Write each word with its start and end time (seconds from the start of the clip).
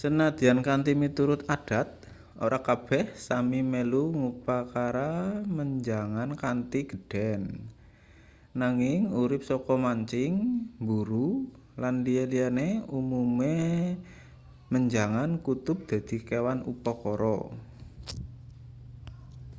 sanajan 0.00 0.58
kanthi 0.66 0.92
miturut 1.02 1.40
adat 1.56 1.88
ora 2.44 2.58
kabeh 2.68 3.04
sámi 3.26 3.60
melu 3.72 4.04
ngupakara 4.20 5.10
menjangan 5.56 6.30
kanthi 6.42 6.80
gedhen 6.90 7.42
nanging 8.60 9.00
urip 9.22 9.42
saka 9.50 9.74
mancing 9.84 10.32
mburu 10.82 11.28
lan 11.82 11.94
liya-liyane 12.06 12.68
umume 13.00 13.54
menjangan 14.72 15.30
kutub 15.46 15.78
dadi 15.90 16.16
kewan 16.28 16.58
upakara 16.72 17.36